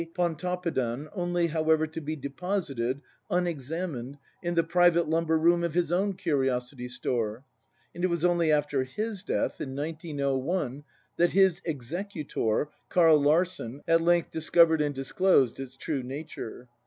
Pontoppidan, 0.15 1.07
only, 1.13 1.45
however, 1.45 1.85
to 1.85 2.01
be 2.01 2.15
deposited, 2.15 3.01
unexamined, 3.29 4.17
in 4.41 4.55
the 4.55 4.63
private 4.63 5.07
lumber 5.07 5.37
room 5.37 5.63
of 5.63 5.75
his 5.75 5.91
own 5.91 6.13
curiosity 6.15 6.89
store; 6.89 7.45
and 7.93 8.03
it 8.03 8.07
was 8.07 8.25
only 8.25 8.51
after 8.51 8.83
his 8.83 9.21
death, 9.21 9.61
in 9.61 9.75
1901, 9.75 10.83
that 11.17 11.33
his 11.33 11.61
executor, 11.65 12.69
Karl 12.89 13.19
Larsen, 13.21 13.83
at 13.87 14.01
length 14.01 14.31
discovered 14.31 14.81
and 14.81 14.95
disclosed 14.95 15.59
its 15.59 15.77
true 15.77 16.01
nature. 16.01 16.67